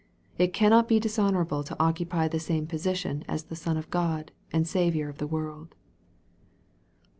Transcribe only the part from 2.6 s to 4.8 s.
position as the Son of God, and